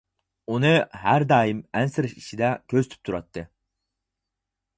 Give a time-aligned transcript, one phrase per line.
[0.53, 0.71] ئۇنى
[1.01, 3.49] ھەر دائىم ئەنسىرەش ئىچىدە كۆزىتىپ تۇراتتى.